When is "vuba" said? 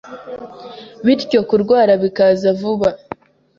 2.59-2.89